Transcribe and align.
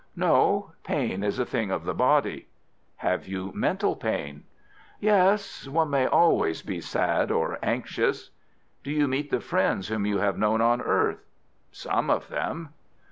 "No; 0.15 0.71
pain 0.83 1.21
is 1.23 1.37
a 1.37 1.45
thing 1.45 1.69
of 1.69 1.83
the 1.85 1.93
body." 1.93 2.47
"Have 2.95 3.27
you 3.27 3.51
mental 3.53 3.95
pain?" 3.95 4.45
"Yes; 4.99 5.67
one 5.67 5.91
may 5.91 6.07
always 6.07 6.63
be 6.63 6.81
sad 6.81 7.29
or 7.29 7.59
anxious." 7.61 8.31
"Do 8.83 8.89
you 8.89 9.07
meet 9.07 9.29
the 9.29 9.39
friends 9.39 9.89
whom 9.89 10.07
you 10.07 10.17
have 10.17 10.39
known 10.39 10.59
on 10.59 10.81
earth?" 10.81 11.21
"Some 11.71 12.09
of 12.09 12.29
them." 12.29 12.69